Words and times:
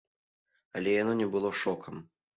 Але 0.79 0.95
яно 0.95 1.13
не 1.21 1.27
было 1.37 1.49
шокам. 1.65 2.05